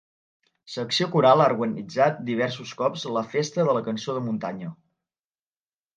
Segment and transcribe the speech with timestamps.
[0.75, 4.75] Secció coral ha organitzat diversos cops la Festa de la cançó de muntanya.